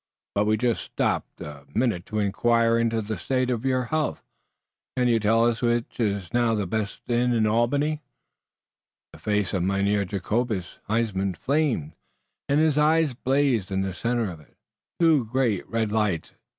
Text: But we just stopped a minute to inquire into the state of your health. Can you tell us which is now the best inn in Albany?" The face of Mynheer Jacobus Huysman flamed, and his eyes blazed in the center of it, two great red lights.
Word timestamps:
But 0.33 0.45
we 0.45 0.57
just 0.57 0.81
stopped 0.81 1.41
a 1.41 1.67
minute 1.75 2.07
to 2.07 2.17
inquire 2.17 2.79
into 2.79 3.03
the 3.03 3.19
state 3.19 3.51
of 3.51 3.63
your 3.63 3.83
health. 3.93 4.23
Can 4.97 5.07
you 5.07 5.19
tell 5.19 5.45
us 5.45 5.61
which 5.61 5.99
is 5.99 6.33
now 6.33 6.55
the 6.55 6.65
best 6.65 7.03
inn 7.07 7.33
in 7.33 7.45
Albany?" 7.45 8.01
The 9.13 9.19
face 9.19 9.53
of 9.53 9.61
Mynheer 9.61 10.05
Jacobus 10.05 10.79
Huysman 10.89 11.35
flamed, 11.35 11.93
and 12.49 12.59
his 12.59 12.79
eyes 12.79 13.13
blazed 13.13 13.71
in 13.71 13.81
the 13.81 13.93
center 13.93 14.27
of 14.31 14.39
it, 14.39 14.57
two 14.99 15.25
great 15.25 15.69
red 15.69 15.91
lights. 15.91 16.31